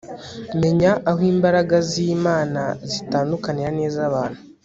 [0.61, 4.39] menya aho imbaraga zImana zitandukanira nizabantu